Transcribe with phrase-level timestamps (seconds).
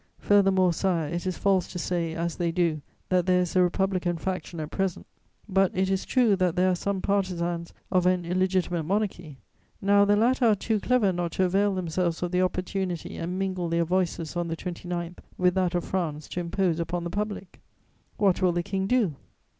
[0.17, 4.17] "Furthermore, Sire, it is false to say, as they do, that there is a Republican
[4.17, 5.05] faction at present;
[5.47, 9.37] but it is true that there are some partisans of an illegitimate monarchy:
[9.79, 13.69] now the latter are too clever not to avail themselves of the opportunity and mingle
[13.69, 17.61] their voices, on the 29th, with that of France to impose upon the public.
[18.17, 19.13] "What will the King do?